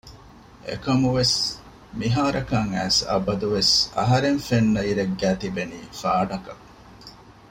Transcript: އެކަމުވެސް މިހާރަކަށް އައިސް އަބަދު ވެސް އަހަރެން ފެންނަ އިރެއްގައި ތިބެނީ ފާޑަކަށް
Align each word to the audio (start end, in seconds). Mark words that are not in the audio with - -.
އެކަމުވެސް 0.67 1.37
މިހާރަކަށް 1.99 2.71
އައިސް 2.75 2.99
އަބަދު 3.09 3.47
ވެސް 3.55 3.73
އަހަރެން 3.97 4.39
ފެންނަ 4.47 4.81
އިރެއްގައި 4.87 5.37
ތިބެނީ 5.41 5.79
ފާޑަކަށް 5.99 6.63